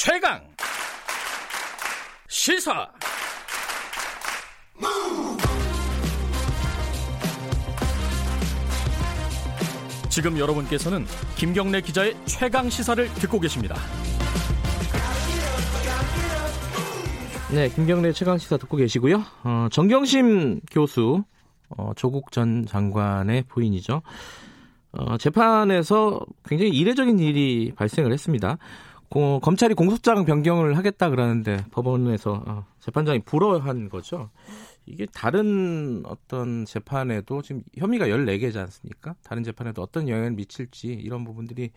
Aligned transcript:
최강 0.00 0.40
시사 2.28 2.88
지금 10.08 10.38
여러분께서는 10.38 11.04
김경래 11.34 11.80
기자의 11.80 12.16
최강 12.26 12.70
시사를 12.70 13.12
듣고 13.14 13.40
계십니다. 13.40 13.74
네, 17.52 17.68
김경래 17.68 18.12
최강 18.12 18.38
시사 18.38 18.56
듣고 18.56 18.76
계시고요. 18.76 19.24
어, 19.42 19.66
정경심 19.72 20.60
교수, 20.70 21.24
어, 21.70 21.90
조국 21.96 22.30
전 22.30 22.64
장관의 22.66 23.46
부인이죠. 23.48 24.02
어, 24.92 25.18
재판에서 25.18 26.20
굉장히 26.44 26.70
이례적인 26.70 27.18
일이 27.18 27.72
발생을 27.74 28.12
했습니다. 28.12 28.58
고, 29.10 29.40
검찰이 29.40 29.74
공소장 29.74 30.24
변경을 30.24 30.76
하겠다 30.76 31.08
그러는데 31.10 31.64
법원에서 31.70 32.42
어, 32.46 32.66
재판장이 32.80 33.20
불허한 33.20 33.88
거죠. 33.88 34.30
이게 34.86 35.06
다른 35.14 36.02
어떤 36.06 36.64
재판에도 36.64 37.42
지금 37.42 37.62
혐의가 37.76 38.06
14개지 38.06 38.56
않습니까? 38.56 39.14
다른 39.22 39.42
재판에도 39.42 39.82
어떤 39.82 40.08
영향을 40.08 40.32
미칠지 40.32 40.88
이런 40.88 41.24
부분들이 41.24 41.70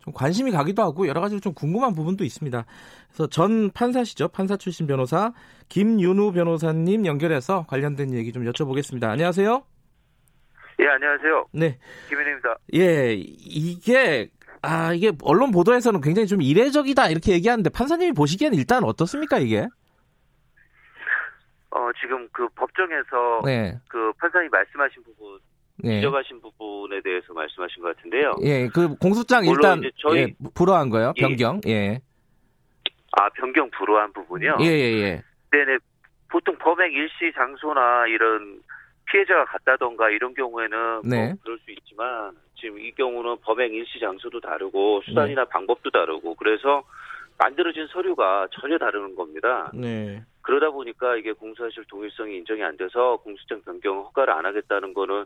좀 0.00 0.12
관심이 0.12 0.50
가기도 0.50 0.82
하고 0.82 1.08
여러 1.08 1.20
가지로 1.20 1.40
좀 1.40 1.52
궁금한 1.54 1.94
부분도 1.94 2.24
있습니다. 2.24 2.64
그래서 3.08 3.26
전 3.28 3.70
판사시죠. 3.70 4.28
판사 4.28 4.56
출신 4.56 4.86
변호사 4.86 5.32
김윤우 5.68 6.32
변호사님 6.32 7.06
연결해서 7.06 7.66
관련된 7.68 8.14
얘기 8.14 8.32
좀 8.32 8.44
여쭤보겠습니다. 8.44 9.04
안녕하세요. 9.04 9.64
예, 10.78 10.86
안녕하세요. 10.88 11.46
네. 11.52 11.78
김현입니다. 12.08 12.56
예, 12.74 13.14
이게 13.14 14.28
아 14.66 14.92
이게 14.92 15.12
언론 15.22 15.52
보도에서는 15.52 16.00
굉장히 16.00 16.26
좀 16.26 16.42
이례적이다 16.42 17.08
이렇게 17.10 17.32
얘기하는데 17.32 17.70
판사님이 17.70 18.12
보시기에는 18.12 18.58
일단 18.58 18.82
어떻습니까 18.82 19.38
이게? 19.38 19.68
어 21.70 21.90
지금 22.00 22.28
그 22.32 22.48
법정에서 22.56 23.42
네. 23.44 23.78
그 23.88 24.12
판사님 24.18 24.50
말씀하신 24.50 25.02
부분 25.04 25.38
네. 25.78 25.96
지적하신 26.00 26.40
부분에 26.40 27.00
대해서 27.02 27.32
말씀하신 27.32 27.82
것 27.82 27.94
같은데요. 27.96 28.34
예, 28.42 28.66
그 28.68 28.96
공소장 28.96 29.44
일단 29.44 29.82
저희- 29.98 30.20
예, 30.20 30.34
불허한 30.54 30.88
거요. 30.90 31.12
예. 31.16 31.20
변경. 31.20 31.60
예. 31.68 32.00
아 33.18 33.28
변경 33.30 33.70
불허한 33.70 34.12
부분이요. 34.14 34.56
예, 34.60 34.64
예, 34.66 34.92
예. 35.02 35.22
네네. 35.52 35.78
보통 36.30 36.56
범행 36.58 36.90
일시 36.92 37.32
장소나 37.34 38.06
이런 38.08 38.60
피해자가 39.10 39.44
갔다던가 39.46 40.10
이런 40.10 40.34
경우에는 40.34 41.02
네. 41.04 41.26
뭐 41.28 41.36
그럴 41.42 41.58
수 41.58 41.70
있지만 41.70 42.32
지금 42.56 42.78
이 42.78 42.90
경우는 42.92 43.36
범행 43.42 43.72
일시 43.72 44.00
장소도 44.00 44.40
다르고 44.40 45.02
수단이나 45.06 45.44
네. 45.44 45.50
방법도 45.50 45.90
다르고 45.90 46.34
그래서 46.34 46.82
만들어진 47.38 47.86
서류가 47.88 48.48
전혀 48.52 48.78
다르는 48.78 49.14
겁니다. 49.14 49.70
네. 49.74 50.22
그러다 50.42 50.70
보니 50.70 50.85
까 51.06 51.16
이게 51.16 51.32
공사실 51.32 51.84
동일성이 51.88 52.38
인정이 52.38 52.62
안 52.62 52.76
돼서 52.76 53.16
공소장 53.18 53.62
변경 53.62 53.98
허가를 53.98 54.34
안 54.34 54.44
하겠다는 54.44 54.92
거는 54.92 55.24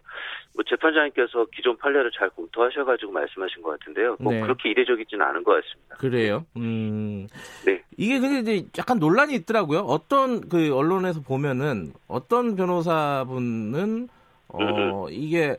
뭐 0.54 0.64
재판장님께서 0.68 1.46
기존 1.54 1.76
판례를 1.78 2.10
잘 2.16 2.28
검토하셔가지고 2.30 3.12
말씀하신 3.12 3.62
것 3.62 3.78
같은데요. 3.78 4.16
뭐 4.20 4.32
네. 4.32 4.40
그렇게 4.42 4.68
이례적이지는 4.70 5.24
않은 5.24 5.42
것 5.42 5.52
같습니다. 5.52 5.96
그래요. 5.96 6.44
음. 6.56 7.26
네. 7.64 7.82
이게 7.96 8.18
근데 8.18 8.40
이제 8.40 8.68
약간 8.78 8.98
논란이 8.98 9.34
있더라고요. 9.36 9.80
어떤 9.80 10.48
그 10.48 10.74
언론에서 10.76 11.22
보면은 11.22 11.92
어떤 12.06 12.56
변호사분은 12.56 14.08
어 14.48 15.06
이게 15.10 15.56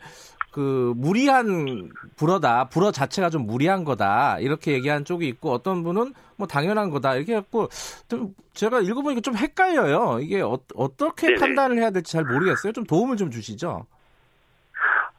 그 0.52 0.94
무리한 0.97 1.89
불어다 2.17 2.69
불어 2.69 2.91
자체가 2.91 3.30
좀 3.30 3.45
무리한 3.47 3.83
거다 3.83 4.39
이렇게 4.39 4.73
얘기한 4.73 5.05
쪽이 5.05 5.27
있고 5.27 5.52
어떤 5.52 5.83
분은 5.83 6.13
뭐 6.38 6.47
당연한 6.47 6.89
거다 6.89 7.16
이렇게 7.16 7.33
해갖고 7.33 7.69
좀 8.09 8.33
제가 8.53 8.81
읽어보니까 8.81 9.22
좀 9.22 9.35
헷갈려요 9.35 10.19
이게 10.22 10.41
어, 10.41 10.57
어떻게 10.75 11.27
네네. 11.27 11.39
판단을 11.39 11.77
해야 11.77 11.89
될지 11.91 12.11
잘 12.13 12.25
모르겠어요 12.25 12.73
좀 12.73 12.83
도움을 12.83 13.16
좀 13.16 13.31
주시죠 13.31 13.85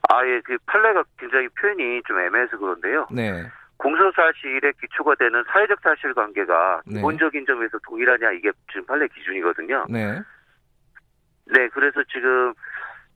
아예 0.09 0.41
그 0.45 0.59
판례가 0.67 1.03
굉장히 1.19 1.49
표현이 1.49 2.03
좀 2.07 2.19
애매해서 2.19 2.59
그런데요. 2.59 3.07
네 3.11 3.45
공소 3.77 4.13
사실의 4.13 4.73
기초가 4.81 5.15
되는 5.17 5.43
사회적 5.49 5.81
사실 5.83 6.15
관계가 6.15 6.83
네. 6.87 6.95
기본적인 6.97 7.47
점에서 7.47 7.79
동일하냐 7.85 8.33
이게 8.33 8.51
지금 8.71 8.87
판례 8.87 9.09
기준이거든요. 9.09 9.87
네. 9.89 10.21
네, 11.47 11.69
그래서 11.69 12.03
지금 12.05 12.55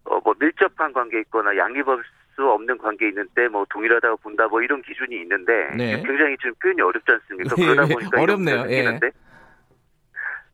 어, 0.06 0.21
뭐 0.25 0.34
밀접한 0.39 0.93
관계 0.93 1.21
있거나 1.21 1.56
양립할 1.56 2.03
수 2.34 2.49
없는 2.49 2.78
관계 2.78 3.09
있는데 3.09 3.49
뭐 3.49 3.65
동일하다고 3.71 4.19
본다 4.19 4.47
뭐 4.47 4.62
이런 4.62 4.83
기준이 4.83 5.17
있는데 5.22 5.71
네. 5.77 6.03
굉장히 6.03 6.37
지금 6.39 6.55
표현이 6.62 6.81
어렵지 6.83 7.12
않습니까? 7.12 7.55
예, 7.59 7.67
그러다 7.67 7.94
보니까 7.94 8.21
어렵네요. 8.21 8.56
이런 8.56 8.71
예. 8.71 8.75
생기는데 8.77 9.11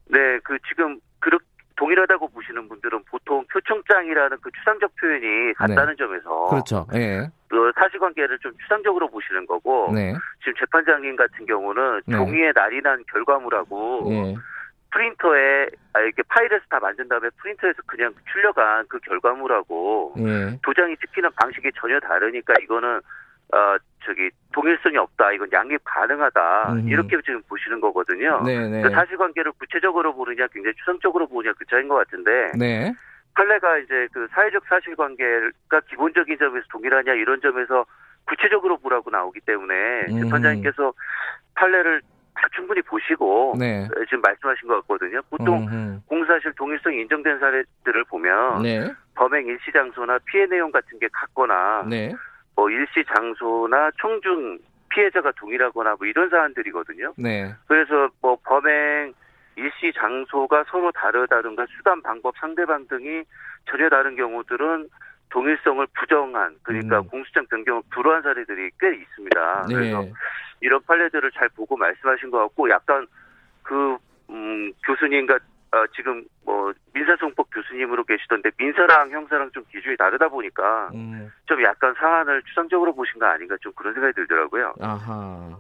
네, 0.06 0.38
그 0.44 0.58
지금 0.68 0.98
그렇 1.18 1.38
동일하다고 1.76 2.28
보시는 2.28 2.68
분들은 2.68 3.02
보통 3.10 3.44
표창장이라는 3.50 4.36
그 4.40 4.50
추상적 4.52 4.94
표현이 4.96 5.54
같다는 5.54 5.96
점에서 5.96 6.28
네. 6.28 6.50
그렇죠 6.50 6.86
예. 6.94 7.28
그 7.48 7.72
사실관계를 7.74 8.38
좀 8.38 8.52
추상적으로 8.62 9.08
보시는 9.08 9.46
거고 9.46 9.90
네. 9.92 10.14
지금 10.40 10.54
재판장님 10.60 11.16
같은 11.16 11.44
경우는 11.46 12.02
네. 12.06 12.16
종이에 12.16 12.52
난 12.52 13.02
결과물하고 13.10 14.06
예. 14.10 14.34
프린터에 14.92 15.68
아, 15.94 16.00
이렇게 16.00 16.22
파일에서 16.28 16.64
다 16.68 16.78
만든 16.80 17.08
다음에 17.08 17.28
프린터에서 17.38 17.82
그냥 17.86 18.14
출력한 18.30 18.86
그 18.88 18.98
결과물하고 19.00 20.14
예. 20.18 20.58
도장이 20.62 20.96
찍히는 20.98 21.30
방식이 21.40 21.70
전혀 21.76 21.98
다르니까 22.00 22.54
이거는 22.62 23.00
어 23.54 23.76
저기 24.04 24.30
동일성이 24.52 24.96
없다. 24.96 25.32
이건 25.32 25.50
양립 25.52 25.80
가능하다. 25.84 26.72
음흠. 26.72 26.88
이렇게 26.88 27.20
지금 27.22 27.42
보시는 27.48 27.80
거거든요. 27.80 28.42
네, 28.44 28.68
네. 28.68 28.82
그 28.82 28.90
사실관계를 28.90 29.52
구체적으로 29.58 30.14
보느냐, 30.14 30.46
굉장히 30.48 30.74
추상적으로 30.76 31.26
보느냐 31.26 31.52
그 31.58 31.64
차이인 31.66 31.88
것 31.88 31.96
같은데 31.96 32.52
네. 32.58 32.92
판례가 33.34 33.78
이제 33.78 34.08
그 34.12 34.26
사회적 34.32 34.64
사실관계가 34.66 35.80
기본적인 35.88 36.38
점에서 36.38 36.66
동일하냐 36.70 37.12
이런 37.14 37.40
점에서 37.40 37.84
구체적으로 38.26 38.78
보라고 38.78 39.10
나오기 39.10 39.40
때문에 39.40 40.06
음. 40.10 40.22
재판장님께서 40.22 40.92
판례를 41.54 42.00
다 42.00 42.06
충분히 42.54 42.82
보시고 42.82 43.54
네. 43.58 43.88
지금 44.08 44.20
말씀하신 44.22 44.68
것 44.68 44.74
같거든요. 44.82 45.20
보통 45.30 45.62
음흠. 45.62 46.00
공사실 46.06 46.52
동일성이 46.54 47.02
인정된 47.02 47.38
사례들을 47.38 48.04
보면 48.04 48.62
네. 48.62 48.92
범행 49.14 49.46
일시 49.46 49.70
장소나 49.72 50.18
피해 50.24 50.46
내용 50.46 50.70
같은 50.70 50.98
게 50.98 51.08
같거나 51.12 51.84
네. 51.88 52.14
뭐 52.54 52.70
일시 52.70 53.04
장소나 53.14 53.90
총중 53.98 54.58
피해자가 54.88 55.32
동일하거나 55.32 55.96
뭐 55.98 56.06
이런 56.06 56.28
사안들이거든요. 56.28 57.14
네. 57.16 57.54
그래서 57.66 58.08
뭐 58.20 58.36
범행 58.44 59.14
일시 59.56 59.92
장소가 59.94 60.64
서로 60.68 60.90
다르다든가 60.92 61.66
수단 61.76 62.02
방법 62.02 62.34
상대방 62.38 62.86
등이 62.88 63.24
전혀 63.70 63.88
다른 63.88 64.16
경우들은 64.16 64.88
동일성을 65.32 65.86
부정한 65.98 66.56
그러니까 66.62 67.00
음. 67.00 67.08
공수장 67.08 67.46
변경을 67.46 67.82
불허한 67.90 68.22
사례들이 68.22 68.70
꽤 68.78 68.94
있습니다. 68.94 69.64
그래서 69.66 70.02
네. 70.02 70.12
이런 70.60 70.82
판례들을 70.82 71.30
잘 71.32 71.48
보고 71.48 71.76
말씀하신 71.76 72.30
것 72.30 72.38
같고 72.38 72.68
약간 72.68 73.06
그 73.62 73.96
음, 74.28 74.72
교수님과 74.86 75.38
어, 75.72 75.86
지금 75.96 76.22
뭐 76.44 76.70
민사소송법 76.92 77.48
교수님으로 77.50 78.04
계시던데 78.04 78.50
민사랑 78.58 79.10
형사랑 79.10 79.50
좀 79.52 79.64
기준이 79.72 79.96
다르다 79.96 80.28
보니까 80.28 80.90
음. 80.94 81.32
좀 81.46 81.62
약간 81.62 81.94
사안을 81.98 82.42
추상적으로 82.42 82.94
보신 82.94 83.18
거 83.18 83.24
아닌가 83.24 83.56
좀 83.62 83.72
그런 83.72 83.94
생각이 83.94 84.14
들더라고요. 84.14 84.74
아하. 84.80 85.58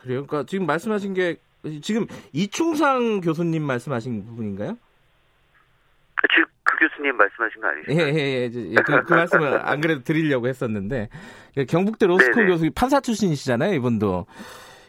그래요. 0.00 0.24
그러니까 0.26 0.44
지금 0.44 0.66
말씀하신 0.66 1.14
게 1.14 1.36
지금 1.82 2.06
이충상 2.32 3.20
교수님 3.20 3.64
말씀하신 3.64 4.26
부분인가요? 4.26 4.76
즉그 6.34 6.51
교수님 6.82 7.16
말씀하신 7.16 7.60
거 7.60 7.68
아니시죠? 7.68 7.92
예, 7.92 8.12
예, 8.12 8.18
예. 8.18 8.50
예, 8.70 8.76
그, 8.82 9.02
그 9.04 9.14
말씀을 9.14 9.60
안 9.66 9.80
그래도 9.80 10.02
드리려고 10.02 10.48
했었는데 10.48 11.08
그 11.54 11.64
경북대 11.66 12.06
로스쿨 12.06 12.34
네네. 12.34 12.48
교수 12.48 12.70
판사 12.74 13.00
출신이시잖아요, 13.00 13.74
이분도. 13.74 14.26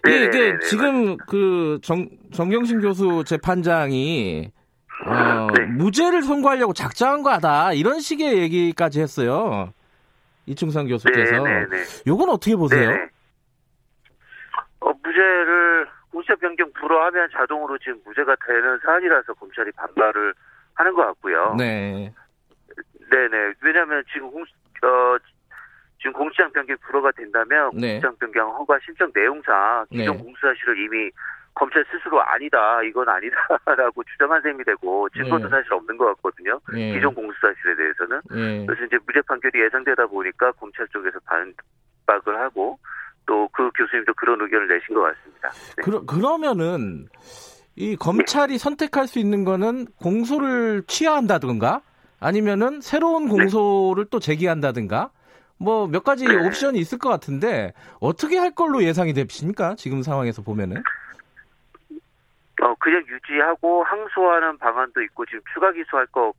이게, 0.06 0.18
이게 0.18 0.38
네네네네, 0.40 0.60
지금 0.66 1.18
그 1.18 1.80
정, 1.82 2.10
정경심 2.34 2.82
교수 2.82 3.24
재판장이 3.26 4.52
어, 5.06 5.48
네. 5.58 5.66
무죄를 5.66 6.24
선고하려고 6.24 6.74
작정한 6.74 7.24
거다 7.24 7.74
이런 7.74 8.00
식의 8.00 8.38
얘기까지 8.40 9.02
했어요. 9.02 9.74
이충상 10.46 10.88
교수께서. 10.88 11.32
네네네. 11.32 11.84
요건 12.08 12.30
어떻게 12.30 12.56
보세요? 12.56 12.90
어, 14.82 14.92
무죄를 15.04 15.88
공수처 16.12 16.36
변경 16.36 16.72
불허하면 16.74 17.30
자동으로 17.32 17.78
지금 17.80 18.00
무죄가 18.06 18.36
되는 18.46 18.80
사안이라서 18.84 19.34
검찰이 19.34 19.72
반발을 19.72 20.34
하는 20.76 20.94
것 20.94 21.06
같고요. 21.06 21.56
네. 21.58 22.14
네네. 23.10 23.54
왜냐하면 23.62 24.04
지금 24.12 24.32
공, 24.32 24.42
어, 24.42 25.18
지금 26.00 26.14
공수장 26.14 26.52
변경 26.52 26.76
불허가 26.82 27.12
된다면 27.12 27.72
네. 27.74 27.94
공수장 27.94 28.16
변경 28.18 28.50
허가 28.56 28.80
신청 28.86 29.12
내용상 29.14 29.86
기존 29.92 30.18
네. 30.18 30.24
공수사실을 30.24 30.80
이미 30.80 31.12
검찰 31.56 31.86
스스로 31.92 32.20
아니다, 32.22 32.82
이건 32.82 33.08
아니다라고 33.08 34.04
주장한 34.12 34.42
셈이 34.42 34.64
되고 34.64 35.08
증거도 35.10 35.44
네. 35.46 35.50
사실 35.50 35.72
없는 35.74 35.98
것 35.98 36.06
같거든요. 36.16 36.60
예. 36.76 36.94
기존 36.94 37.14
공수사실에 37.14 37.76
대해서는. 37.76 38.22
예. 38.34 38.66
그래서 38.66 38.86
이제 38.86 38.98
무죄 39.06 39.22
판결이 39.28 39.64
예상되다 39.66 40.08
보니까 40.08 40.52
검찰 40.54 40.88
쪽에서 40.88 41.20
반박을 41.26 42.40
하고 42.40 42.80
또 43.28 43.48
그 43.54 43.70
교수님도 43.76 44.14
그런 44.16 44.42
의견을 44.42 44.68
내신 44.68 44.96
것 44.96 45.02
같습니다. 45.02 45.50
네. 45.78 45.84
그러, 45.84 46.02
그러면은 46.06 47.08
이 47.76 47.96
검찰이 47.96 48.54
네. 48.54 48.58
선택할 48.58 49.08
수 49.08 49.20
있는 49.20 49.44
거는 49.44 49.88
공소를 50.00 50.84
취하한다든가 50.88 51.82
아니면은 52.20 52.82
새로운 52.82 53.28
공소를 53.28 54.06
네. 54.06 54.10
또 54.12 54.20
제기한다든가 54.20 55.10
뭐 55.58 55.88
몇 55.88 56.04
가지 56.04 56.26
네. 56.26 56.36
옵션이 56.36 56.80
있을 56.80 56.98
것 56.98 57.10
같은데 57.10 57.74
어떻게 58.00 58.38
할 58.38 58.52
걸로 58.52 58.84
예상이 58.84 59.14
되십니까? 59.14 59.76
지금 59.76 60.04
상황에서 60.04 60.42
보면은. 60.42 60.84
어 62.62 62.76
그냥 62.80 63.04
유지하고 63.08 63.84
항소하는 63.84 64.58
방안도 64.58 65.02
있고 65.04 65.26
지금 65.26 65.42
추가 65.54 65.72
기소할 65.72 66.06
거 66.08 66.32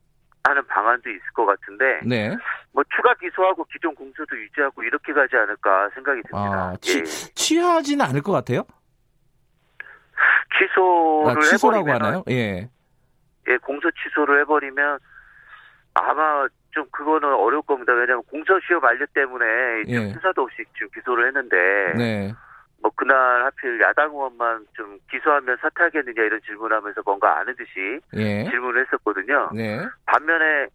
하는 0.43 0.65
방안도 0.67 1.09
있을 1.09 1.21
것 1.33 1.45
같은데 1.45 1.99
네. 2.05 2.35
뭐 2.71 2.83
추가 2.95 3.13
기소하고 3.15 3.65
기존 3.65 3.93
공소도 3.95 4.37
유지하고 4.37 4.83
이렇게 4.83 5.11
가지 5.11 5.35
않을까 5.35 5.89
생각이 5.93 6.21
듭니다. 6.23 6.69
아, 6.69 6.75
치, 6.81 6.99
예. 6.99 7.03
취하지는 7.03 8.05
않을 8.05 8.21
것 8.21 8.31
같아요? 8.31 8.63
취소를 10.57 11.37
아, 11.37 11.41
취소라고 11.41 11.91
하나요? 11.91 12.23
예. 12.29 12.69
예, 13.47 13.57
공소 13.57 13.89
취소를 13.91 14.41
해버리면 14.41 14.99
아마 15.93 16.47
좀 16.71 16.85
그거는 16.91 17.33
어려울 17.33 17.61
겁니다. 17.61 17.93
왜냐하면 17.93 18.23
공소 18.29 18.59
시효 18.59 18.79
만료 18.79 19.05
때문에 19.13 19.45
예. 19.87 20.13
수사도 20.13 20.43
없이 20.43 20.63
지금 20.73 20.89
기소를 20.93 21.27
했는데 21.27 21.55
네. 21.97 22.33
뭐 22.81 22.91
그날 22.95 23.45
하필 23.45 23.79
야당 23.81 24.09
의원만 24.11 24.65
좀 24.73 24.99
기소하면 25.09 25.57
사퇴하겠느냐 25.61 26.21
이런 26.21 26.41
질문하면서 26.41 27.01
뭔가 27.05 27.39
아는 27.39 27.55
듯이 27.55 27.99
예. 28.15 28.43
질문을 28.49 28.85
했었거든요. 28.85 29.49
네. 29.53 29.79
반면에 30.05 30.67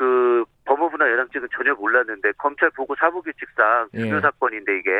그 0.00 0.46
법무부나 0.64 1.12
여당 1.12 1.28
측은 1.28 1.46
전혀 1.54 1.74
몰랐는데 1.74 2.32
검찰 2.38 2.70
보고 2.70 2.96
사무규칙상 2.96 3.88
중요 3.94 4.16
예. 4.16 4.20
사건인데 4.20 4.78
이게 4.78 4.90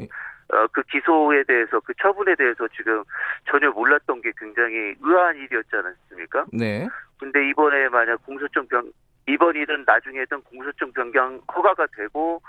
예. 0.00 0.04
어, 0.52 0.66
그 0.70 0.82
기소에 0.82 1.44
대해서 1.44 1.80
그 1.80 1.94
처분에 1.94 2.34
대해서 2.34 2.68
지금 2.76 3.02
전혀 3.50 3.70
몰랐던 3.70 4.20
게 4.20 4.30
굉장히 4.36 4.94
의아한 5.00 5.36
일이었지 5.36 5.70
않았습니까? 5.72 6.44
네. 6.52 6.86
근데 7.18 7.48
이번에 7.48 7.88
만약 7.88 8.22
공소장 8.26 8.66
변 8.68 8.92
이번 9.26 9.56
일은 9.56 9.82
나중에든 9.86 10.42
공소장 10.42 10.92
변경 10.92 11.40
허가가 11.54 11.86
되고 11.96 12.42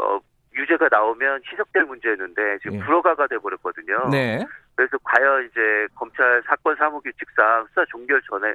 어 0.00 0.20
유죄가 0.54 0.88
나오면 0.90 1.42
희석될 1.52 1.84
문제였는데 1.84 2.60
지금 2.62 2.78
네. 2.78 2.84
불허가가 2.86 3.26
돼 3.26 3.36
버렸거든요. 3.36 4.08
네. 4.10 4.42
그래서 4.74 4.96
과연 5.04 5.44
이제 5.44 5.86
검찰 5.94 6.42
사건 6.46 6.76
사무 6.76 7.02
규칙상 7.02 7.66
수사 7.68 7.84
종결 7.90 8.22
전에 8.22 8.54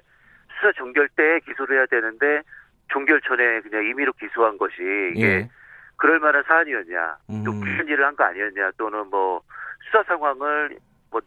수사 0.55 0.71
종결 0.71 1.07
때 1.09 1.39
기소를 1.41 1.77
해야 1.77 1.85
되는데 1.85 2.41
종결 2.93 3.19
전에 3.21 3.59
그냥 3.61 3.83
임의로 3.85 4.13
기소한 4.13 4.57
것이 4.57 4.75
이게 5.15 5.25
예. 5.27 5.49
그럴 5.97 6.19
만한 6.19 6.43
사안이었냐, 6.47 7.17
음. 7.29 7.43
또 7.43 7.51
무슨 7.51 7.87
일을 7.87 8.05
한 8.05 8.15
거 8.15 8.23
아니었냐, 8.23 8.71
또는 8.77 9.07
뭐 9.09 9.41
수사 9.85 10.03
상황을 10.03 10.77
뭐 11.11 11.19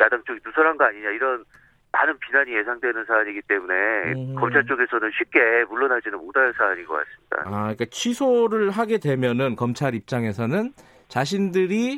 야당 0.00 0.22
쪽이 0.26 0.40
누설한 0.44 0.76
거 0.76 0.84
아니냐 0.84 1.10
이런 1.10 1.44
많은 1.92 2.18
비난이 2.18 2.54
예상되는 2.54 3.04
사안이기 3.06 3.40
때문에 3.48 3.74
음. 4.14 4.34
검찰 4.34 4.64
쪽에서는 4.66 5.10
쉽게 5.16 5.64
물러나지는 5.70 6.18
못할 6.18 6.52
사안인 6.58 6.84
것 6.86 6.94
같습니다. 6.94 7.36
아, 7.46 7.60
그러니까 7.62 7.84
취소를 7.90 8.70
하게 8.70 8.98
되면은 8.98 9.56
검찰 9.56 9.94
입장에서는 9.94 10.72
자신들이 11.08 11.96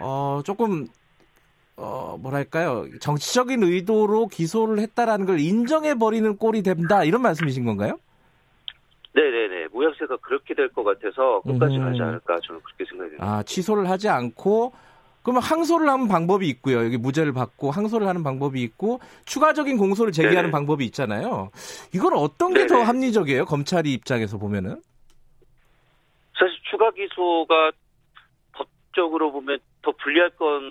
어 0.00 0.40
조금 0.44 0.86
어 1.76 2.16
뭐랄까요 2.20 2.86
정치적인 3.00 3.62
의도로 3.62 4.26
기소를 4.28 4.78
했다라는 4.80 5.26
걸 5.26 5.38
인정해 5.38 5.94
버리는 5.94 6.36
꼴이 6.36 6.62
된다 6.62 7.04
이런 7.04 7.22
말씀이신 7.22 7.64
건가요? 7.64 7.98
모양새가 9.96 10.16
그렇게 10.18 10.54
될 10.54 10.68
것 10.68 10.84
같아서 10.84 11.40
끝까지 11.42 11.76
음. 11.76 11.84
가지 11.84 12.00
않을까 12.02 12.38
저는 12.46 12.60
그렇게 12.62 12.84
생각이 12.88 13.10
듭니다. 13.10 13.24
아 13.24 13.42
취소를 13.42 13.88
하지 13.88 14.08
않고 14.08 14.72
그러면 15.22 15.42
항소를 15.42 15.88
하는 15.88 16.06
방법이 16.06 16.48
있고요. 16.50 16.84
여기 16.84 16.96
무죄를 16.98 17.32
받고 17.32 17.70
항소를 17.70 18.06
하는 18.06 18.22
방법이 18.22 18.62
있고 18.62 19.00
추가적인 19.24 19.76
공소를 19.76 20.12
제기하는 20.12 20.42
네네. 20.42 20.50
방법이 20.52 20.84
있잖아요. 20.86 21.50
이걸 21.94 22.12
어떤 22.14 22.54
게 22.54 22.66
더 22.66 22.82
합리적이에요? 22.82 23.44
검찰이 23.44 23.92
입장에서 23.92 24.38
보면은? 24.38 24.80
사실 26.38 26.56
추가 26.70 26.90
기소가 26.90 27.70
법적으로 28.52 29.32
보면 29.32 29.58
더 29.82 29.92
불리할 29.92 30.30
건 30.30 30.70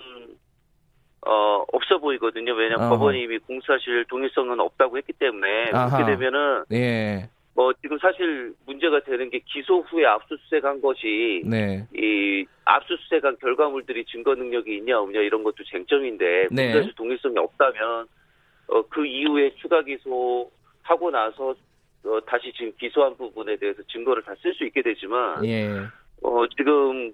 어, 1.26 1.64
없어 1.72 1.98
보이거든요. 1.98 2.52
왜냐하면 2.54 2.88
법원이 2.90 3.22
이미 3.22 3.38
공사실 3.38 4.04
동일성은 4.08 4.60
없다고 4.60 4.96
했기 4.98 5.12
때문에 5.14 5.70
아하. 5.72 5.96
그렇게 5.96 6.12
되면은 6.12 6.64
예. 6.72 7.28
뭐 7.56 7.72
지금 7.80 7.98
사실 7.98 8.52
문제가 8.66 9.00
되는 9.00 9.30
게 9.30 9.40
기소 9.46 9.80
후에 9.80 10.04
압수수색한 10.04 10.82
것이 10.82 11.42
네. 11.46 11.86
이 11.94 12.44
압수수색한 12.66 13.38
결과물들이 13.40 14.04
증거 14.04 14.34
능력이 14.34 14.76
있냐 14.76 15.00
없냐 15.00 15.20
이런 15.20 15.42
것도 15.42 15.64
쟁점인데 15.64 16.48
네. 16.50 16.72
사실 16.74 16.92
동일성이 16.94 17.38
없다면 17.38 18.06
어, 18.68 18.82
그 18.88 19.06
이후에 19.06 19.54
추가 19.54 19.82
기소 19.82 20.50
하고 20.82 21.10
나서 21.10 21.54
어, 22.04 22.20
다시 22.26 22.52
지금 22.52 22.72
기소한 22.78 23.16
부분에 23.16 23.56
대해서 23.56 23.82
증거를 23.90 24.22
다 24.22 24.34
쓸 24.42 24.52
수 24.54 24.64
있게 24.66 24.82
되지만 24.82 25.42
예. 25.46 25.66
어, 26.22 26.46
지금 26.58 27.12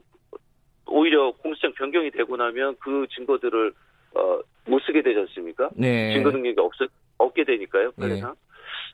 오히려 0.89 1.31
공소장 1.39 1.73
변경이 1.75 2.11
되고 2.11 2.37
나면 2.37 2.75
그 2.81 3.07
증거들을 3.15 3.73
어, 4.17 4.41
못 4.67 4.81
쓰게 4.83 5.03
되지 5.03 5.21
않습니까? 5.21 5.71
네. 5.77 6.15
증거 6.15 6.31
능력이 6.31 6.59
없, 6.59 6.73
없게 7.19 7.45
되니까요. 7.45 7.93
그래서 7.93 8.29
예. 8.29 8.52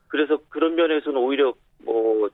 그래서 0.09 0.39
그런 0.49 0.75
면에서는 0.75 1.17
오히려 1.19 1.55
뭐 1.85 2.29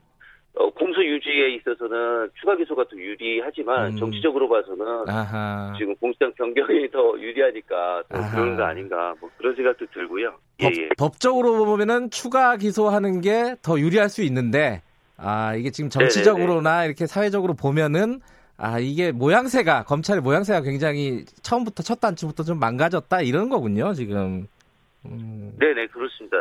어, 0.57 0.69
공소 0.69 1.03
유지에 1.03 1.49
있어서는 1.55 2.29
추가 2.39 2.55
기소가 2.55 2.85
더 2.89 2.95
유리하지만 2.95 3.91
음. 3.91 3.97
정치적으로 3.97 4.47
봐서는 4.47 4.85
아하. 5.09 5.73
지금 5.77 5.93
공소장 5.97 6.31
변경이 6.33 6.89
더 6.91 7.13
유리하니까 7.19 8.03
더 8.07 8.31
그런 8.31 8.55
거 8.55 8.63
아닌가 8.63 9.13
뭐 9.19 9.29
그런 9.37 9.53
생각도 9.53 9.85
들고요. 9.93 10.29
법, 10.61 10.73
예, 10.73 10.83
예. 10.83 10.89
법 10.97 11.19
적으로 11.19 11.65
보면은 11.65 12.09
추가 12.09 12.55
기소하는 12.55 13.19
게 13.19 13.55
더 13.61 13.77
유리할 13.79 14.07
수 14.09 14.21
있는데 14.23 14.81
아 15.17 15.55
이게 15.55 15.71
지금 15.71 15.89
정치적으로나 15.89 16.71
네네네. 16.75 16.85
이렇게 16.87 17.05
사회적으로 17.05 17.53
보면은 17.53 18.21
아 18.57 18.79
이게 18.79 19.11
모양새가 19.11 19.83
검찰의 19.83 20.21
모양새가 20.21 20.61
굉장히 20.61 21.25
처음부터 21.41 21.83
첫 21.83 21.99
단추부터 21.99 22.43
좀 22.43 22.59
망가졌다 22.59 23.21
이런 23.21 23.49
거군요 23.49 23.93
지금. 23.93 24.47
음. 25.05 25.51
네네 25.59 25.87
그렇습니다. 25.87 26.37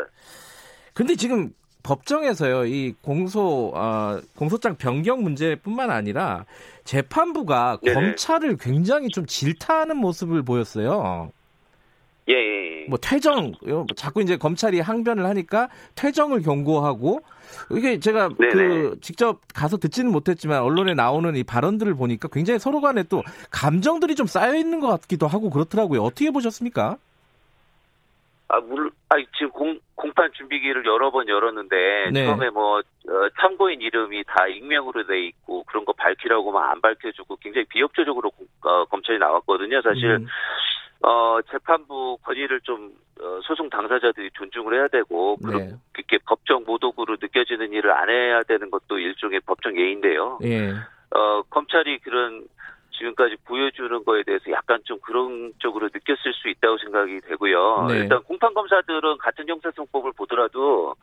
근데 0.94 1.17
지금 1.17 1.52
법정에서요, 1.82 2.64
이 2.67 2.94
공소, 3.02 3.73
어, 3.75 4.20
공소장 4.37 4.76
변경 4.76 5.23
문제뿐만 5.23 5.91
아니라 5.91 6.46
재판부가 6.85 7.79
네네. 7.82 7.94
검찰을 7.94 8.56
굉장히 8.56 9.08
좀 9.08 9.26
질타하는 9.26 9.96
모습을 9.99 10.43
보였어요. 10.43 11.31
예, 12.29 12.32
예, 12.32 12.82
예. 12.84 12.86
뭐 12.89 12.98
퇴정, 12.98 13.53
자꾸 13.96 14.22
이제 14.22 14.39
검찰이 14.39 14.81
항변을 14.81 15.27
하니까 15.27 15.69
퇴정을 15.94 16.41
경고하고 16.41 17.20
이게 17.72 17.98
제가 17.98 18.31
네네. 18.39 18.53
그 18.53 18.98
직접 19.03 19.41
가서 19.53 19.77
듣지는 19.77 20.10
못했지만 20.10 20.63
언론에 20.63 20.94
나오는 20.94 21.36
이 21.36 21.44
발언들을 21.44 21.94
보니까 21.94 22.29
굉장히 22.29 22.58
서로 22.58 22.81
간에 22.81 23.03
또 23.03 23.22
감정들이 23.51 24.15
좀 24.15 24.27
쌓여 24.27 24.55
있는 24.55 24.81
것 24.81 24.89
같기도 24.89 25.27
하고 25.27 25.51
그렇더라고요. 25.51 26.03
어떻게 26.03 26.31
보셨습니까? 26.31 26.96
아, 28.55 28.61
물, 28.61 28.91
아, 29.08 29.17
지금 29.37 29.51
공, 29.51 29.79
공판 29.96 30.31
준비기를 30.32 30.87
여러 30.87 31.11
번 31.11 31.29
열었는데, 31.29 32.11
네. 32.13 32.27
처음에 32.27 32.51
뭐, 32.51 32.79
어, 32.79 33.29
참고인 33.41 33.81
이름이 33.81 34.23
다 34.25 34.46
익명으로 34.46 35.06
돼 35.06 35.27
있고, 35.27 35.65
그런 35.65 35.84
거 35.84 35.93
밝히라고만 35.93 36.70
안 36.70 36.81
밝혀주고, 36.81 37.37
굉장히 37.37 37.67
비협조적으로 37.69 38.31
어, 38.63 38.84
검찰이 38.84 39.19
나왔거든요. 39.19 39.82
사실, 39.82 40.05
음. 40.05 40.27
어, 41.03 41.41
재판부 41.51 42.17
권위를 42.23 42.61
좀, 42.61 42.93
어, 43.20 43.41
소송 43.43 43.69
당사자들이 43.69 44.31
존중을 44.34 44.75
해야 44.75 44.87
되고, 44.87 45.37
네. 45.43 45.73
그렇게 45.93 46.19
법정 46.25 46.63
모독으로 46.65 47.17
느껴지는 47.20 47.73
일을 47.73 47.91
안 47.91 48.08
해야 48.08 48.43
되는 48.44 48.70
것도 48.70 48.99
일종의 48.99 49.41
법정 49.41 49.77
예인데요. 49.77 50.39
예. 50.44 50.70
어, 51.11 51.43
검찰이 51.51 51.99
그런 51.99 52.46
지금까지 52.98 53.36
보여주는 53.44 54.05
거에 54.05 54.22
대해서 54.22 54.51
약간 54.51 54.81
좀 54.84 54.98
그런 55.01 55.53
쪽으로 55.58 55.89
느꼈을 55.93 56.32
수 56.32 56.48
있다고 56.48 56.79
생각이 56.79 57.20
되고요. 57.22 57.86
네. 57.89 57.98
일단 57.98 58.22
공판 58.22 58.55
검사들은 58.55 59.19
같은 59.19 59.48
형사성법을 59.48 60.13
보더라도 60.17 60.94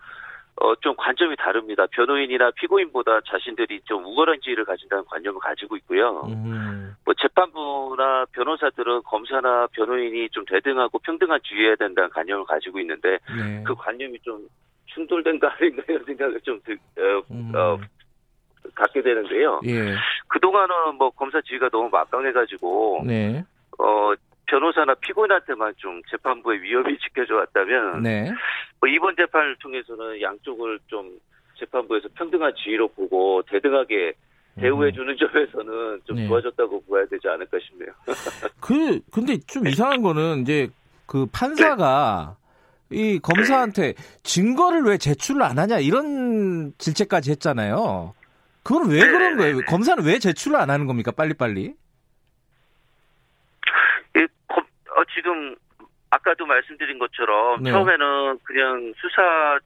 어, 0.58 0.76
좀 0.76 0.96
관점이 0.96 1.36
다릅니다. 1.38 1.86
변호인이나 1.92 2.52
피고인보다 2.52 3.22
자신들이 3.22 3.82
좀 3.86 4.06
우월한 4.06 4.42
지위를 4.42 4.66
가진다는 4.66 5.06
관념을 5.06 5.40
가지고 5.40 5.76
있고요. 5.78 6.22
음. 6.28 6.96
뭐 7.04 7.14
재판부나 7.20 8.26
변호사들은 8.32 9.02
검사나 9.04 9.68
변호인이 9.72 10.30
좀 10.30 10.46
대등하고 10.46 11.00
평등한 11.00 11.40
지위해야 11.44 11.76
된다는 11.76 12.10
관념을 12.12 12.46
가지고 12.46 12.80
있는데 12.80 13.18
네. 13.36 13.64
그 13.66 13.74
관념이 13.76 14.20
좀 14.20 14.48
충돌된 14.88 15.40
거 15.40 15.48
아닌가 15.48 15.84
이런 15.88 16.04
생각을 16.04 16.42
좀 16.42 16.60
드, 16.64 16.74
어, 16.74 17.24
음. 17.32 17.52
어, 17.56 17.80
갖게 18.76 19.02
되는데요. 19.02 19.62
예. 19.66 19.96
그동안은 20.28 20.96
뭐 20.98 21.10
검사 21.12 21.42
지위가 21.42 21.70
너무 21.70 21.90
막강해가지고, 21.90 23.04
네. 23.06 23.44
어, 23.80 24.14
변호사나 24.46 24.96
피고인한테만 24.96 25.74
좀 25.78 26.02
재판부의 26.10 26.62
위협이 26.62 26.98
지켜져 27.00 27.36
왔다면, 27.36 28.04
네. 28.04 28.32
뭐 28.80 28.90
이번 28.90 29.16
재판을 29.16 29.56
통해서는 29.58 30.22
양쪽을 30.22 30.80
좀 30.88 31.20
재판부에서 31.58 32.10
평등한 32.16 32.54
지위로 32.56 32.88
보고 32.90 33.42
대등하게 33.44 34.14
대우해주는 34.60 35.16
점에서는 35.18 36.02
좀 36.06 36.16
네. 36.18 36.28
좋아졌다고 36.28 36.84
보아야 36.84 37.06
되지 37.06 37.28
않을까 37.28 37.58
싶네요. 37.60 37.92
그 38.60 39.00
근데 39.12 39.38
좀 39.48 39.68
이상한 39.68 40.02
거는 40.02 40.42
이제 40.42 40.70
그 41.06 41.26
판사가 41.32 42.36
네. 42.90 42.98
이 42.98 43.20
검사한테 43.20 43.94
증거를 44.24 44.84
왜 44.84 44.98
제출을 44.98 45.42
안 45.44 45.58
하냐 45.58 45.80
이런 45.80 46.74
질책까지 46.78 47.32
했잖아요. 47.32 48.14
그건 48.64 48.90
왜 48.90 49.00
네, 49.00 49.08
그런 49.08 49.38
거예요? 49.38 49.56
네, 49.58 49.60
네. 49.60 49.66
검사는 49.66 50.04
왜 50.04 50.20
제출을 50.20 50.58
안 50.58 50.70
하는 50.70 50.86
겁니까? 50.86 51.12
빨리빨리? 51.12 51.74
예, 54.18 54.24
어, 54.24 55.04
지금 55.16 55.56
아까도 56.10 56.46
말씀드린 56.46 57.00
것처럼 57.00 57.64
네. 57.64 57.72
처음에는 57.72 58.40
그냥 58.44 58.94
수사 58.98 59.60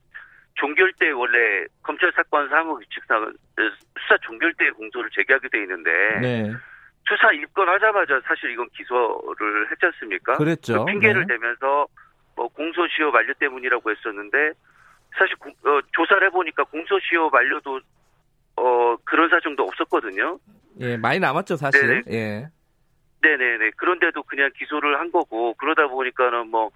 종결 0.54 0.92
때 0.94 1.10
원래 1.10 1.66
검찰 1.82 2.10
사건 2.12 2.48
사무 2.48 2.78
규칙상 2.78 3.32
수사 4.00 4.16
종결 4.22 4.54
때 4.54 4.70
공소를 4.70 5.10
제기하게 5.10 5.48
돼 5.48 5.60
있는데 5.62 5.90
네. 6.20 6.52
수사 7.08 7.30
입건하자마자 7.32 8.20
사실 8.26 8.50
이건 8.50 8.68
기소를 8.70 9.70
했지 9.70 9.86
않습니까? 9.86 10.34
그랬죠. 10.34 10.84
그 10.84 10.92
핑계를 10.92 11.26
네. 11.26 11.34
대면서 11.34 11.86
뭐 12.34 12.48
공소시효 12.48 13.10
만료 13.10 13.32
때문이라고 13.34 13.90
했었는데 13.90 14.52
사실 15.18 15.36
고, 15.36 15.50
어, 15.50 15.80
조사를 15.92 16.26
해보니까 16.28 16.64
공소시효 16.64 17.30
만료도 17.30 17.80
어 18.56 18.96
그런 19.04 19.28
사정도 19.28 19.64
없었거든요. 19.64 20.38
예, 20.80 20.96
많이 20.96 21.18
남았죠 21.20 21.56
사실. 21.56 22.02
네네. 22.02 22.02
예. 22.10 22.48
네네네. 23.22 23.70
그런데도 23.76 24.22
그냥 24.24 24.50
기소를 24.56 24.98
한 24.98 25.10
거고 25.10 25.54
그러다 25.54 25.86
보니까는 25.88 26.48
뭐 26.48 26.70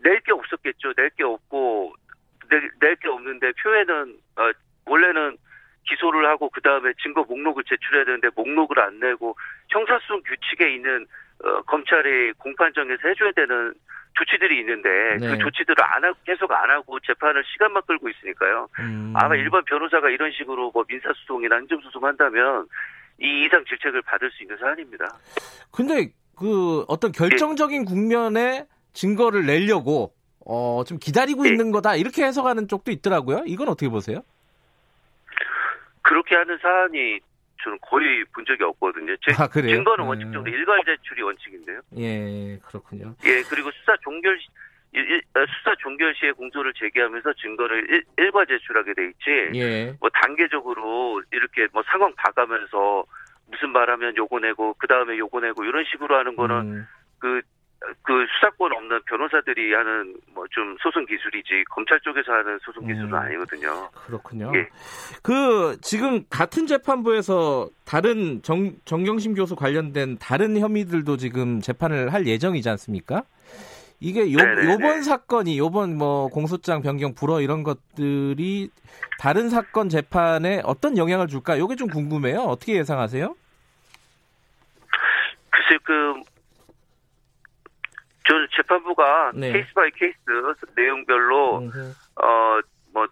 낼 0.00 0.20
게 0.22 0.32
없었겠죠. 0.32 0.92
낼 0.96 1.10
게 1.10 1.24
없고 1.24 1.92
낼 2.80 2.96
게 2.96 3.08
없는데 3.08 3.52
표에는 3.62 4.16
어, 4.36 4.50
원래는 4.86 5.36
기소를 5.88 6.28
하고 6.28 6.48
그 6.50 6.60
다음에 6.60 6.92
증거 7.02 7.22
목록을 7.24 7.64
제출해야 7.64 8.04
되는데 8.04 8.28
목록을 8.36 8.78
안 8.80 9.00
내고 9.00 9.36
형사소송 9.70 10.22
규칙에 10.22 10.72
있는 10.74 11.04
어, 11.44 11.62
검찰이 11.62 12.32
공판정에서 12.34 13.08
해줘야 13.08 13.32
되는 13.32 13.74
조치들이 14.18 14.60
있는데 14.60 14.88
네. 15.20 15.28
그 15.30 15.38
조치들을 15.38 15.76
안 15.82 16.04
하고 16.04 16.16
계속 16.24 16.50
안 16.52 16.70
하고 16.70 16.98
재판을 17.00 17.44
시간만 17.44 17.82
끌고 17.86 18.08
있으니까요. 18.08 18.68
음. 18.80 19.12
아마 19.16 19.36
일반 19.36 19.64
변호사가 19.64 20.10
이런 20.10 20.32
식으로 20.32 20.70
뭐 20.72 20.84
민사 20.88 21.08
소송이나 21.12 21.56
행정 21.56 21.80
소송 21.80 22.04
한다면 22.04 22.66
이 23.20 23.44
이상 23.44 23.64
질책을 23.64 24.02
받을 24.02 24.30
수 24.30 24.42
있는 24.42 24.56
사안입니다. 24.58 25.06
근데 25.70 26.10
그 26.36 26.84
어떤 26.88 27.12
결정적인 27.12 27.82
예. 27.82 27.84
국면에 27.84 28.66
증거를 28.92 29.46
내려고 29.46 30.12
어, 30.44 30.82
좀 30.86 30.98
기다리고 30.98 31.46
예. 31.46 31.50
있는 31.50 31.70
거다 31.70 31.96
이렇게 31.96 32.24
해석하는 32.24 32.68
쪽도 32.68 32.90
있더라고요. 32.90 33.42
이건 33.46 33.68
어떻게 33.68 33.88
보세요? 33.88 34.22
그렇게 36.02 36.34
하는 36.36 36.58
사안이 36.58 37.20
저는 37.62 37.78
거의 37.82 38.24
본 38.32 38.44
적이 38.46 38.64
없거든요. 38.64 39.14
제, 39.16 39.32
아, 39.38 39.48
그래요? 39.48 39.76
증거는 39.76 40.04
음. 40.04 40.08
원칙적으로 40.08 40.50
일괄 40.50 40.84
제출이 40.84 41.22
원칙인데요. 41.22 41.80
예, 41.96 42.58
그렇군요. 42.64 43.14
예, 43.24 43.42
그리고 43.48 43.70
수사 43.72 43.96
종결 44.02 44.38
어, 44.94 45.46
수사 45.58 45.74
종결 45.78 46.14
시에 46.14 46.32
공소를 46.32 46.72
제기하면서 46.74 47.34
증거를 47.34 48.04
일, 48.16 48.30
괄 48.30 48.46
제출하게 48.46 48.94
돼 48.94 49.06
있지. 49.06 49.58
예. 49.58 49.96
뭐 50.00 50.08
단계적으로 50.10 51.22
이렇게 51.32 51.66
뭐 51.72 51.82
상황 51.86 52.14
봐가면서 52.14 53.04
무슨 53.50 53.70
말하면 53.70 54.16
요거 54.16 54.38
내고 54.40 54.74
그 54.78 54.86
다음에 54.86 55.18
요거 55.18 55.40
내고 55.40 55.64
이런 55.64 55.84
식으로 55.90 56.16
하는 56.16 56.36
거는 56.36 56.56
음. 56.56 56.86
그 57.18 57.42
그 58.02 58.26
수사권 58.34 58.72
없는 58.72 59.00
변호사들이 59.06 59.72
하는 59.72 60.16
뭐 60.34 60.44
좀 60.50 60.76
소송 60.80 61.04
기술이지 61.06 61.64
검찰 61.70 62.00
쪽에서 62.00 62.32
하는 62.32 62.58
소송 62.64 62.86
기술은 62.86 63.10
음, 63.10 63.14
아니거든요. 63.14 63.88
그렇군요. 64.06 64.50
예. 64.54 64.68
그 65.22 65.76
지금 65.82 66.24
같은 66.28 66.66
재판부에서 66.66 67.68
다른 67.84 68.42
정, 68.42 68.72
정경심 68.84 69.34
교수 69.34 69.54
관련된 69.54 70.18
다른 70.18 70.58
혐의들도 70.58 71.16
지금 71.18 71.60
재판을 71.60 72.12
할 72.12 72.26
예정이지 72.26 72.68
않습니까? 72.70 73.22
이게 74.00 74.32
요, 74.32 74.38
요번 74.64 75.02
사건이 75.02 75.58
요번 75.58 75.96
뭐 75.96 76.28
공소장 76.28 76.82
변경 76.82 77.14
불허 77.14 77.40
이런 77.40 77.62
것들이 77.62 78.70
다른 79.18 79.50
사건 79.50 79.88
재판에 79.88 80.62
어떤 80.64 80.96
영향을 80.96 81.26
줄까? 81.26 81.58
요게 81.58 81.76
좀 81.76 81.88
궁금해요. 81.88 82.40
어떻게 82.40 82.76
예상하세요? 82.76 83.34
글쎄 85.50 85.78
그 85.84 86.14
재판부가 88.58 89.32
네. 89.34 89.52
case 89.52 89.72
by 89.72 89.90
case 89.92 90.16
내용별로 90.76 91.70
어뭐 92.16 93.06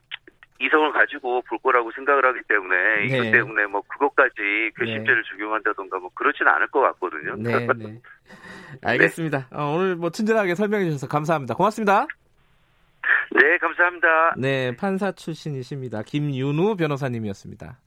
이성을 0.59 0.93
가지고 0.93 1.43
볼 1.43 1.59
거라고 1.59 1.93
생각을 1.93 2.25
하기 2.27 2.41
때문에 2.49 3.07
네. 3.07 3.07
이것 3.07 3.31
때문에 3.31 3.67
뭐 3.67 3.83
그것까지 3.87 4.73
괘씸죄를 4.77 5.23
네. 5.23 5.31
적용한다던가 5.31 5.99
뭐 5.99 6.11
그렇지는 6.15 6.51
않을 6.53 6.69
것 6.69 6.81
같거든요. 6.81 7.37
네, 7.37 7.67
네. 7.77 8.01
알겠습니다. 8.83 9.39
네. 9.39 9.57
어, 9.57 9.75
오늘 9.75 9.97
뭐 9.97 10.11
친절하게 10.11 10.55
설명해 10.55 10.87
주셔서 10.87 11.09
감사합니다. 11.09 11.55
고맙습니다. 11.55 12.07
네, 13.33 13.59
감사합니다. 13.59 14.35
네, 14.39 14.75
판사 14.77 15.13
출신이십니다. 15.13 16.03
김윤우 16.03 16.77
변호사님이었습니다. 16.77 17.79